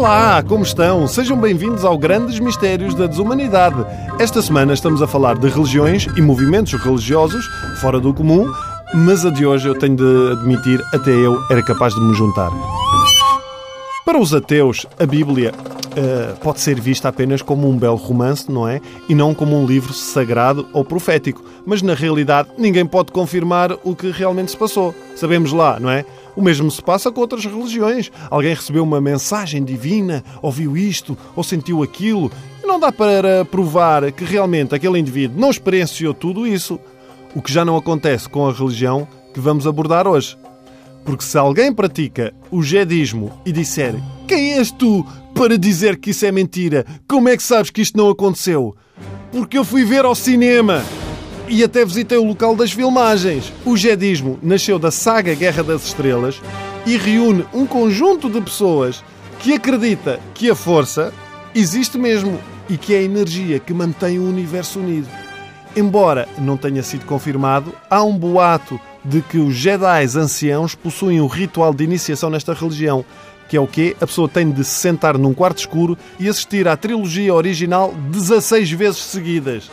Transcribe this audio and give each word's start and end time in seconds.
Olá, 0.00 0.42
como 0.42 0.64
estão? 0.64 1.06
Sejam 1.06 1.38
bem-vindos 1.38 1.84
ao 1.84 1.98
Grandes 1.98 2.40
Mistérios 2.40 2.94
da 2.94 3.06
Desumanidade. 3.06 3.84
Esta 4.18 4.40
semana 4.40 4.72
estamos 4.72 5.02
a 5.02 5.06
falar 5.06 5.36
de 5.36 5.46
religiões 5.46 6.06
e 6.16 6.22
movimentos 6.22 6.72
religiosos 6.72 7.44
fora 7.82 8.00
do 8.00 8.14
comum, 8.14 8.50
mas 8.94 9.26
a 9.26 9.30
de 9.30 9.44
hoje 9.44 9.68
eu 9.68 9.74
tenho 9.74 9.96
de 9.96 10.32
admitir, 10.32 10.80
até 10.94 11.10
eu 11.10 11.38
era 11.50 11.62
capaz 11.62 11.92
de 11.94 12.00
me 12.00 12.14
juntar. 12.14 12.50
Para 14.06 14.18
os 14.18 14.32
ateus, 14.32 14.86
a 14.98 15.04
Bíblia 15.04 15.52
uh, 15.52 16.36
pode 16.40 16.60
ser 16.60 16.80
vista 16.80 17.10
apenas 17.10 17.42
como 17.42 17.68
um 17.68 17.76
belo 17.76 17.96
romance, 17.96 18.50
não 18.50 18.66
é? 18.66 18.80
E 19.06 19.14
não 19.14 19.34
como 19.34 19.54
um 19.54 19.66
livro 19.66 19.92
sagrado 19.92 20.66
ou 20.72 20.82
profético. 20.82 21.44
Mas 21.66 21.82
na 21.82 21.92
realidade, 21.92 22.48
ninguém 22.56 22.86
pode 22.86 23.12
confirmar 23.12 23.72
o 23.84 23.94
que 23.94 24.10
realmente 24.10 24.52
se 24.52 24.56
passou. 24.56 24.94
Sabemos 25.14 25.52
lá, 25.52 25.78
não 25.78 25.90
é? 25.90 26.06
O 26.36 26.42
mesmo 26.42 26.70
se 26.70 26.82
passa 26.82 27.10
com 27.10 27.20
outras 27.20 27.44
religiões. 27.44 28.10
Alguém 28.30 28.54
recebeu 28.54 28.82
uma 28.82 29.00
mensagem 29.00 29.64
divina, 29.64 30.24
ouviu 30.42 30.76
isto 30.76 31.16
ou 31.34 31.42
sentiu 31.42 31.82
aquilo. 31.82 32.30
E 32.62 32.66
não 32.66 32.78
dá 32.78 32.92
para 32.92 33.44
provar 33.44 34.10
que 34.12 34.24
realmente 34.24 34.74
aquele 34.74 34.98
indivíduo 34.98 35.40
não 35.40 35.50
experienciou 35.50 36.14
tudo 36.14 36.46
isso. 36.46 36.78
O 37.34 37.42
que 37.42 37.52
já 37.52 37.64
não 37.64 37.76
acontece 37.76 38.28
com 38.28 38.48
a 38.48 38.52
religião 38.52 39.06
que 39.32 39.40
vamos 39.40 39.66
abordar 39.66 40.06
hoje. 40.06 40.36
Porque 41.04 41.24
se 41.24 41.38
alguém 41.38 41.72
pratica 41.72 42.32
o 42.50 42.62
jedismo 42.62 43.32
e 43.44 43.52
disser 43.52 43.94
quem 44.26 44.52
és 44.52 44.70
tu 44.70 45.04
para 45.34 45.58
dizer 45.58 45.96
que 45.96 46.10
isso 46.10 46.26
é 46.26 46.30
mentira? 46.30 46.84
Como 47.08 47.28
é 47.28 47.36
que 47.36 47.42
sabes 47.42 47.70
que 47.70 47.80
isto 47.80 47.96
não 47.96 48.10
aconteceu? 48.10 48.76
Porque 49.32 49.56
eu 49.56 49.64
fui 49.64 49.84
ver 49.84 50.04
ao 50.04 50.14
cinema 50.14 50.84
e 51.50 51.64
até 51.64 51.84
visitei 51.84 52.16
o 52.16 52.24
local 52.24 52.54
das 52.54 52.70
filmagens. 52.70 53.52
O 53.66 53.76
jedismo 53.76 54.38
nasceu 54.40 54.78
da 54.78 54.92
saga 54.92 55.34
Guerra 55.34 55.64
das 55.64 55.84
Estrelas 55.84 56.40
e 56.86 56.96
reúne 56.96 57.44
um 57.52 57.66
conjunto 57.66 58.30
de 58.30 58.40
pessoas 58.40 59.02
que 59.40 59.52
acredita 59.52 60.20
que 60.32 60.48
a 60.48 60.54
força 60.54 61.12
existe 61.52 61.98
mesmo 61.98 62.38
e 62.68 62.76
que 62.76 62.94
é 62.94 62.98
a 62.98 63.02
energia 63.02 63.58
que 63.58 63.74
mantém 63.74 64.20
o 64.20 64.28
universo 64.28 64.78
unido. 64.78 65.08
Embora 65.74 66.28
não 66.38 66.56
tenha 66.56 66.84
sido 66.84 67.04
confirmado, 67.04 67.74
há 67.90 68.02
um 68.02 68.16
boato 68.16 68.80
de 69.04 69.20
que 69.20 69.38
os 69.38 69.54
Jedi 69.54 70.04
anciãos 70.16 70.76
possuem 70.76 71.20
um 71.20 71.26
ritual 71.26 71.74
de 71.74 71.82
iniciação 71.82 72.30
nesta 72.30 72.54
religião, 72.54 73.04
que 73.48 73.56
é 73.56 73.60
o 73.60 73.66
quê? 73.66 73.96
A 74.00 74.06
pessoa 74.06 74.28
tem 74.28 74.48
de 74.50 74.62
se 74.62 74.78
sentar 74.78 75.18
num 75.18 75.34
quarto 75.34 75.58
escuro 75.58 75.98
e 76.18 76.28
assistir 76.28 76.68
à 76.68 76.76
trilogia 76.76 77.34
original 77.34 77.92
16 78.10 78.70
vezes 78.70 78.98
seguidas. 78.98 79.68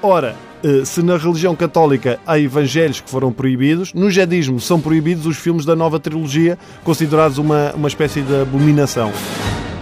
Ora, 0.00 0.36
se 0.84 1.02
na 1.02 1.16
religião 1.16 1.54
católica 1.54 2.18
há 2.26 2.38
evangelhos 2.38 3.00
que 3.00 3.10
foram 3.10 3.32
proibidos, 3.32 3.92
no 3.92 4.10
jedismo 4.10 4.60
são 4.60 4.80
proibidos 4.80 5.26
os 5.26 5.36
filmes 5.36 5.64
da 5.64 5.76
nova 5.76 6.00
trilogia, 6.00 6.58
considerados 6.84 7.38
uma, 7.38 7.72
uma 7.74 7.88
espécie 7.88 8.22
de 8.22 8.42
abominação. 8.42 9.12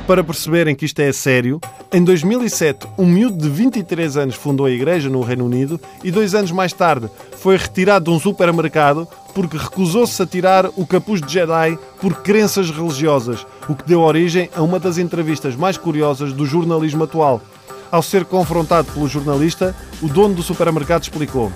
Para 0.07 0.23
perceberem 0.23 0.77
que 0.77 0.85
isto 0.85 1.01
é 1.01 1.11
sério, 1.13 1.61
em 1.93 2.05
2007, 2.05 2.87
um 2.97 3.07
miúdo 3.07 3.37
de 3.37 3.49
23 3.49 4.17
anos 4.17 4.35
fundou 4.37 4.67
a 4.67 4.71
igreja 4.71 5.11
no 5.11 5.21
Reino 5.21 5.45
Unido 5.45 5.81
e 6.05 6.13
dois 6.13 6.33
anos 6.33 6.53
mais 6.53 6.73
tarde 6.73 7.11
foi 7.33 7.57
retirado 7.57 8.05
de 8.05 8.11
um 8.11 8.21
supermercado 8.21 9.09
porque 9.35 9.57
recusou-se 9.57 10.23
a 10.23 10.27
tirar 10.27 10.71
o 10.77 10.87
capuz 10.87 11.21
de 11.21 11.33
Jedi 11.33 11.77
por 12.01 12.23
crenças 12.23 12.71
religiosas, 12.71 13.45
o 13.69 13.75
que 13.75 13.85
deu 13.85 14.01
origem 14.01 14.49
a 14.55 14.63
uma 14.63 14.79
das 14.79 14.97
entrevistas 14.97 15.57
mais 15.57 15.77
curiosas 15.77 16.33
do 16.33 16.47
jornalismo 16.47 17.03
atual. 17.03 17.43
Ao 17.91 18.03
ser 18.03 18.25
confrontado 18.25 18.93
pelo 18.93 19.09
jornalista, 19.09 19.75
o 20.03 20.09
dono 20.09 20.35
do 20.35 20.43
supermercado 20.43 21.03
explicou: 21.03 21.53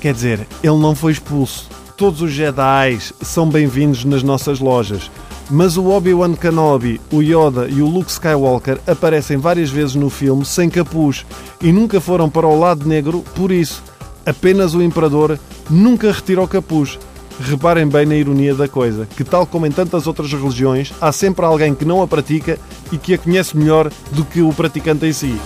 Quer 0.00 0.14
dizer, 0.14 0.46
ele 0.62 0.78
não 0.78 0.94
foi 0.94 1.12
expulso. 1.12 1.68
Todos 1.96 2.22
os 2.22 2.32
Jedi 2.32 2.98
são 3.22 3.48
bem-vindos 3.48 4.04
nas 4.04 4.22
nossas 4.22 4.58
lojas. 4.58 5.10
Mas 5.50 5.76
o 5.76 5.90
Obi-Wan 5.90 6.34
Kenobi, 6.34 7.00
o 7.12 7.20
Yoda 7.20 7.68
e 7.68 7.82
o 7.82 7.86
Luke 7.86 8.10
Skywalker 8.10 8.80
aparecem 8.86 9.36
várias 9.36 9.70
vezes 9.70 9.94
no 9.94 10.08
filme 10.08 10.44
sem 10.44 10.70
capuz 10.70 11.26
e 11.60 11.70
nunca 11.70 12.00
foram 12.00 12.30
para 12.30 12.46
o 12.46 12.58
lado 12.58 12.88
negro 12.88 13.22
por 13.34 13.52
isso. 13.52 13.82
Apenas 14.24 14.74
o 14.74 14.82
Imperador 14.82 15.38
nunca 15.68 16.10
retirou 16.10 16.46
o 16.46 16.48
capuz. 16.48 16.98
Reparem 17.40 17.86
bem 17.86 18.06
na 18.06 18.14
ironia 18.14 18.54
da 18.54 18.68
coisa, 18.68 19.06
que 19.06 19.24
tal 19.24 19.46
como 19.46 19.66
em 19.66 19.70
tantas 19.70 20.06
outras 20.06 20.32
religiões, 20.32 20.92
há 21.00 21.10
sempre 21.10 21.44
alguém 21.44 21.74
que 21.74 21.84
não 21.84 22.00
a 22.00 22.06
pratica 22.06 22.58
e 22.92 22.98
que 22.98 23.14
a 23.14 23.18
conhece 23.18 23.56
melhor 23.56 23.90
do 24.12 24.24
que 24.24 24.40
o 24.40 24.52
praticante 24.52 25.06
em 25.06 25.12
si. 25.12 25.38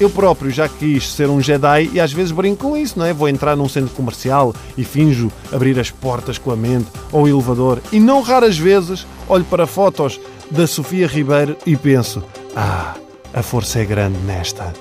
Eu 0.00 0.08
próprio 0.08 0.50
já 0.50 0.66
quis 0.66 1.12
ser 1.12 1.28
um 1.28 1.42
Jedi 1.42 1.90
e 1.92 2.00
às 2.00 2.10
vezes 2.10 2.32
brinco 2.32 2.68
com 2.68 2.76
isso, 2.76 2.98
não 2.98 3.04
é? 3.04 3.12
Vou 3.12 3.28
entrar 3.28 3.54
num 3.54 3.68
centro 3.68 3.94
comercial 3.94 4.54
e 4.78 4.82
finjo 4.82 5.30
abrir 5.52 5.78
as 5.78 5.90
portas 5.90 6.38
com 6.38 6.50
a 6.50 6.56
mente 6.56 6.86
ou 7.12 7.24
o 7.24 7.28
elevador 7.28 7.80
e 7.92 8.00
não 8.00 8.22
raras 8.22 8.56
vezes 8.56 9.06
olho 9.28 9.44
para 9.44 9.66
fotos 9.66 10.18
da 10.50 10.66
Sofia 10.66 11.06
Ribeiro 11.06 11.54
e 11.66 11.76
penso: 11.76 12.22
ah, 12.56 12.94
a 13.34 13.42
força 13.42 13.80
é 13.80 13.84
grande 13.84 14.18
nesta. 14.20 14.72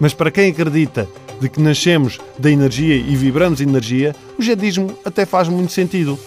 Mas 0.00 0.12
para 0.14 0.30
quem 0.30 0.50
acredita 0.50 1.08
de 1.40 1.48
que 1.48 1.60
nascemos 1.60 2.18
da 2.38 2.50
energia 2.50 2.96
e 2.96 3.16
vibramos 3.16 3.60
energia, 3.60 4.14
o 4.38 4.42
jedismo 4.42 4.96
até 5.04 5.24
faz 5.26 5.48
muito 5.48 5.72
sentido. 5.72 6.18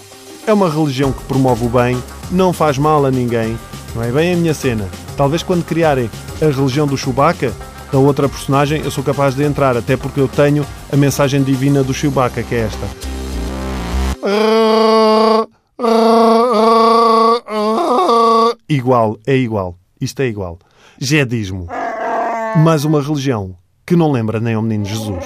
É 0.45 0.53
uma 0.53 0.69
religião 0.69 1.11
que 1.11 1.23
promove 1.23 1.65
o 1.65 1.69
bem, 1.69 2.01
não 2.31 2.53
faz 2.53 2.77
mal 2.77 3.05
a 3.05 3.11
ninguém. 3.11 3.57
Não 3.95 4.03
é 4.03 4.11
bem 4.11 4.33
a 4.33 4.37
minha 4.37 4.53
cena. 4.53 4.87
Talvez 5.15 5.43
quando 5.43 5.65
criarem 5.65 6.09
a 6.41 6.45
religião 6.45 6.85
do 6.85 6.97
Chewbacca, 6.97 7.53
da 7.91 7.97
outra 7.97 8.27
personagem, 8.27 8.81
eu 8.83 8.91
sou 8.91 9.03
capaz 9.03 9.33
de 9.35 9.43
entrar, 9.43 9.75
até 9.77 9.95
porque 9.97 10.19
eu 10.19 10.27
tenho 10.27 10.65
a 10.91 10.95
mensagem 10.95 11.41
divina 11.41 11.83
do 11.83 11.93
Chewbacca, 11.93 12.43
que 12.43 12.55
é 12.55 12.59
esta. 12.59 12.87
Igual, 18.69 19.17
é 19.25 19.35
igual. 19.35 19.77
Isto 19.99 20.21
é 20.21 20.27
igual. 20.27 20.59
Jedismo. 20.99 21.67
Mais 22.55 22.85
uma 22.85 23.01
religião 23.01 23.55
que 23.85 23.95
não 23.95 24.11
lembra 24.11 24.39
nem 24.39 24.55
ao 24.55 24.61
menino 24.61 24.85
Jesus. 24.85 25.25